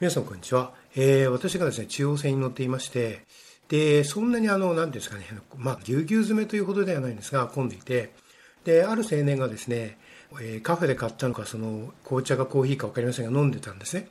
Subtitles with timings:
[0.00, 3.20] 皆さんこんにちは、えー、私がですね中央線に乗っていまして
[3.68, 5.24] でそんなにあの何ですかね
[5.56, 8.12] まあぎゅうぎゅう詰めというほどではないんですが混んでいて
[8.64, 9.96] である青年がですね、
[10.40, 14.08] えー、カフェで買ったのかその紅茶かコーヒーか分かりませんが飲んでたんですね。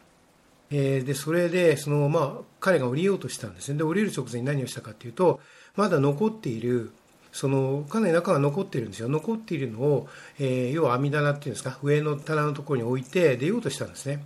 [0.72, 3.78] えー、でそれでその、まあ、彼が降りようとしたんですね。
[3.78, 5.42] で降りる直前に何をしたかというと
[5.76, 6.94] まだ残っている
[7.34, 9.10] そのかなり中が残っているんですよ。
[9.10, 10.08] 残っているのを、
[10.40, 14.24] えー、要は網棚っていうんですか上の棚のところに置いて出ようとしたんですね。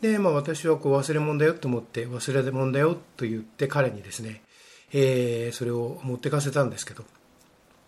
[0.00, 4.42] で、まあ、私はこう忘れ物だよと思って忘れ物だよと言って彼にですね、
[4.92, 7.04] えー、それを持ってかせたんですけど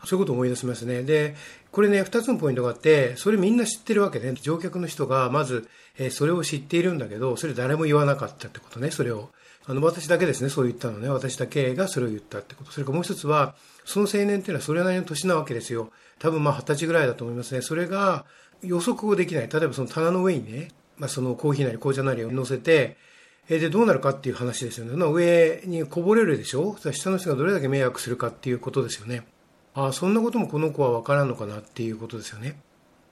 [0.04, 1.02] そういうことを思い出しますね。
[1.02, 1.36] で、
[1.70, 9.30] これね、二つのポイントがあって、それみんな知ってるわけ、ね、乗客の人がまず、えー、それを知っているんだけど、それ誰も言わなかったってことね、それを。
[9.64, 11.08] あの、私だけですね、そう言ったのね。
[11.08, 12.72] 私だけがそれを言ったってこと。
[12.72, 13.54] それからもう一つは、
[13.84, 15.92] その青年っていうのはそれなりの年なわけですよ。
[16.18, 17.62] 多分まあ二十歳ぐらいだと思いますね。
[17.62, 18.24] それが
[18.62, 19.48] 予測をできない。
[19.48, 20.70] 例えばその棚の上にね、
[21.02, 22.96] まあ、そのコーヒーなり紅茶なりを乗せて、
[23.48, 24.94] えで、どうなるかっていう話ですよね。
[24.94, 26.76] 上にこぼれるでしょ？
[26.92, 29.26] 下の人がどれだけ迷惑するかっていうことですよね。
[29.74, 32.54] ああ、そんなこともこの子は分からんのかなっていうことですよね。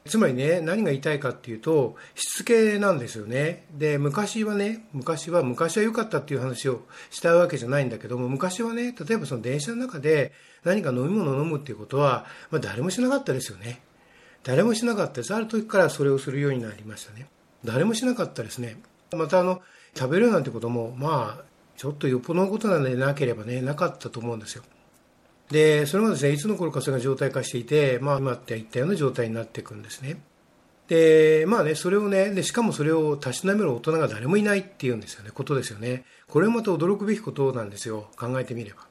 [0.07, 3.67] つまりね、何が言いたいかっていうと、しつけなんですよね。
[3.77, 10.31] で、昔はね、昔は、昔は良かったっていう話をしたわけじゃないんだけども、昔はね、例えばその電車の中で
[10.63, 13.81] 何か飲み物を飲むっていうことは、まあ誰もしなかったですよね。
[14.45, 15.35] 誰もしなかったです。
[15.35, 17.27] ある時からそれをするようになりましたね。
[17.65, 18.77] 誰もしなかったですね。
[19.13, 19.63] またあの、
[19.97, 21.45] 食べるなんてことも、まあ、
[21.77, 24.63] ちょっとよっぽどのことなんでなければね、なかったと思うんですよ。
[25.51, 30.21] で、それがですね、いつの頃かそれが状態化していて、まあ今って言ったような状態になっていくんですね。
[30.89, 36.05] で、まあね、それをね、で、しかもそれをたしなめる大人が誰もいないっていうんですよね、ことですよね。
[36.29, 38.87] これもまた驚くべきことなんですよ、考えてみれば。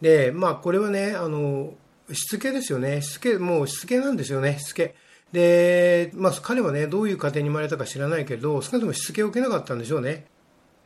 [0.00, 1.74] で、まあこれはね、あの、
[2.12, 3.02] しつけですよね。
[3.02, 4.94] しつけ、もうしつけなんですよね、しつけ。
[5.32, 10.26] で、まあ、彼はね、どういう家庭に生まれたか知らないけど、少なくともしつけを受けなかったんでしょうね。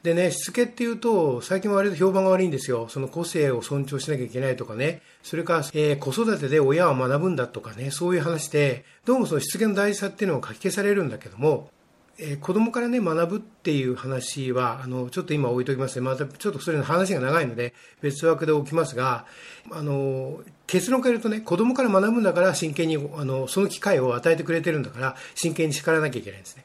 [0.02, 2.86] でね、しつけっていうと、最近は割と評判が悪いんですよ。
[2.88, 5.02] その個性を尊重しなきゃいけないとかね。
[5.24, 11.70] それから、えー、子育てで親は学ぶんだとかね、そういう話で、どうもそのしつけの大事さっていうのを書き消されるんだけども、
[12.18, 16.04] えー、子供からね、学ぶっていう話は、あの、ちょっと今置いときますね。
[16.04, 19.26] またちょっとそれの話が長いので、別枠で置きますが、
[19.70, 26.64] あの、結論から言うとね、子供から学ぶんだから真剣に、あの、その機会を与えてくれてるんだから、真剣に叱らなきゃいけないんですね。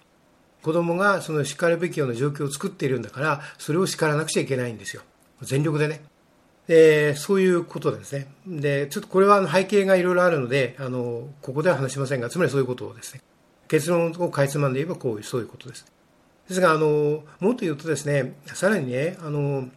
[0.62, 5.02] 子供がその叱るべきような状況を作っているんだから、それを叱らなくちゃいけないんですよ。
[5.42, 6.02] 全力でね。
[6.68, 8.28] で、そういうことですね。
[8.48, 13.22] で、ちょっとこれは背景がいろいろあるので、あの、ここでは話しませんが、つまりそういうことですね。
[13.72, 15.86] 結論をかいつまんで言えばこういう、そういうことです。
[16.50, 19.70] ですが、あの、もっと言うとですね、さらにね、あの、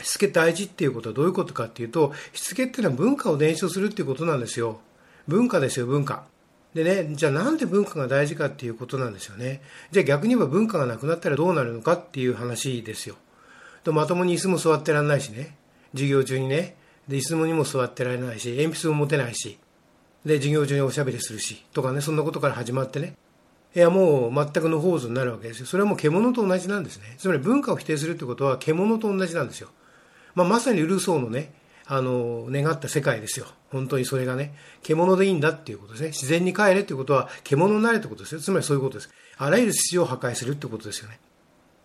[0.00, 4.80] しつけ大事っていうことはどういうことかっていうと、しつけっていうのは文化を伝承するっていうことなんですよ。
[5.28, 6.24] 文化ですよ、文化。
[6.74, 9.62] でね、じゃあなんで文化が大事かっていうことなんですよね。
[9.92, 13.14] じゃあ逆に言えば文化がなくなったらどうなるのかっていう話ですよ。
[13.84, 15.56] とまともに椅子も座ってられないしね。
[15.92, 16.74] 授業中にね。
[17.06, 19.58] で、椅子にも座ってられないし、鉛筆も持てないし。
[20.24, 23.16] で、授業中におしゃべりするし、とかね、そんなことから始まってね。
[23.74, 25.66] いや、もう全くのーズになるわけですよ。
[25.66, 27.14] それはもう獣と同じなんですね。
[27.18, 29.68] つまり文化を否定するってことは獣と同じなんですよ。
[30.34, 31.54] まあ、まさにルーソーのね、
[31.86, 33.46] あの、願った世界ですよ。
[33.70, 36.08] 本当にそれがね、獣でいいんだっていうことですね。
[36.08, 38.40] 自然に帰れっていうことは、獣になれってことですよ。
[38.40, 39.10] つまりそういうことです。
[39.38, 41.18] あらゆる秩序を破壊するってことですよね。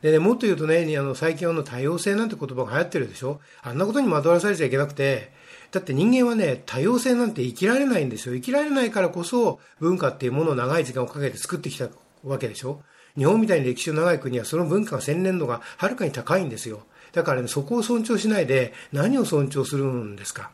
[0.01, 3.39] でね、もっと言うとね、あの、最近あの、多様性なんて言葉が流行ってるでしょ？
[3.63, 5.31] あんなことに惑わされちゃいけなくて、
[5.71, 8.35] だって人間はね、多様性なんて生きられないんですよ。
[8.35, 11.89] 生きられないからこそ文化っていうものを長い時間をかけて作ってきた
[12.23, 12.81] わけでしょ？
[13.17, 16.83] 日本みたいに歴史の長い国はその文化が洗練度がはるかに高いんですよ。
[17.13, 20.51] だからね、そこを尊重しないで何を尊重するんですか？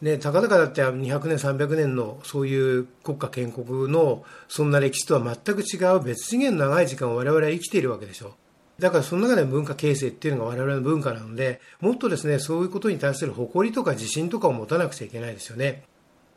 [0.00, 8.36] ね、たかだかだって200年、300年のそういう国家建国のそんな歴史とは全く違う別次元の長い時間を我々は生きているわけでしょ？
[8.78, 15.82] だからその中で文化形成っていうのが我々の文化なので、もっとですね、そういうことに対する誇りとか自信とかを持たなくちゃいけないですよね。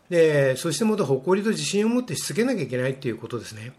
[0.09, 3.73] で、そしてもっと誇りと自信を持ってしつけなきゃいけないっていうことですね。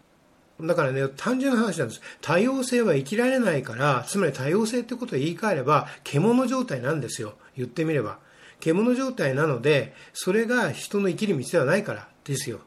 [0.61, 2.01] だからね、単純な話なんです。
[2.21, 7.33] 多様性は生きられないから、つまり多様性ってことを言い換えれば、獣状態なんですよ。
[7.57, 8.19] 言ってみれば。
[8.59, 12.61] 獣状態なので、それが人の生きる道ではないからですよ。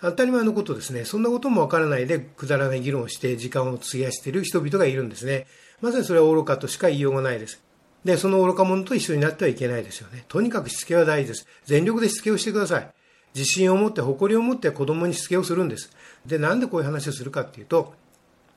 [0.00, 1.04] 当たり前のことですね。
[1.04, 5.46] そんなこともわからないで、くだらない議論をして時間を費やしている人々がいるんですね。
[5.80, 7.62] まさにそれは愚かとしか言いようがないです。
[8.04, 10.24] で、その愚か者と一緒になってはいけないですよね。
[10.28, 11.46] とにかくしつけは大事です。
[11.64, 12.90] 全力でしつけをしてください。
[13.34, 15.90] 自信を持って、誇りを持って子供にしつけをするんです。
[16.24, 17.94] で、なんでこういう話をするかっていうと、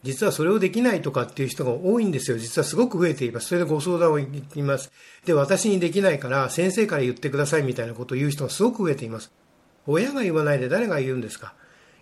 [0.03, 2.38] 実はそれをできないとかっていう人が多いんですよ。
[2.38, 3.47] 実はすごく増えています。
[3.47, 4.92] それでご相談を行きます。
[5.25, 9.31] で、私にできないから先生から言ってくださいみたいなことを言う人がすごく増えています。
[9.89, 11.53] 親が言わないで誰が言うんですか？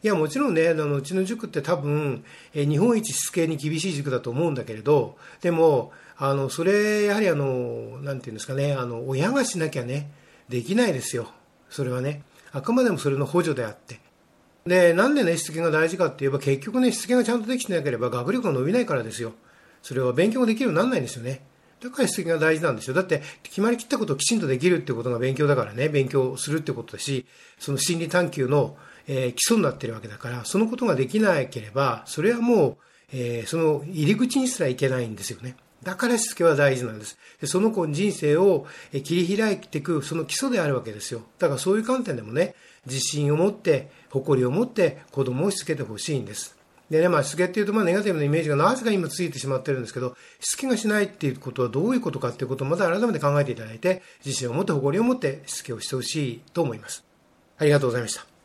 [0.03, 2.23] いや、もちろんね、あのうちの塾って多分、
[2.53, 10.11] え日本一しつけに厳しい塾だと思うんだけれど、でも、あの、それ、やはりあの、なんていうんですかね、あの、親がしなきゃね、
[10.49, 11.31] できないですよ。
[11.69, 12.23] それはね。
[12.51, 13.99] あくまでもそれの補助であって。
[14.65, 19.33] で、なんでね、しつけが大事かって言えば、結局ね、しつけがちゃんとできてなければ学力が伸びないからですよ。
[19.81, 21.41] それは勉強ができるようにならないんですよね。
[21.81, 22.93] だからしつけが大事なんですよ。
[22.93, 27.25] だって、決まりきったことをきちんとできるってことが勉強だからね、勉強するってことだし、
[27.59, 28.77] その心理探求の、
[29.07, 32.77] えー、基礎になってるわけだから、そのことができなければ、それはもう、
[33.13, 35.55] えー、その入り口にすらいけないんですよね。
[35.83, 37.17] だからしつけは大事なんです。
[37.39, 41.21] でその子の人生を切り開いていく、その基礎であるわけですよ。
[41.39, 46.56] だからそういう観点でもね、自信を持って、誇りを持って子供をしつけてほしいんです。
[46.89, 57.03] でね、まあ、しつけっていうと、まあ、ネガティブなイメージがなぜか今ついてしまってるんですけど、しつけがしないっていうことはどういうことかっていうことをまた改めて考えていただいて、自信を持って誇りを持ってしつけをしてほしいと思います。
[57.57, 58.36] ありがとうございました。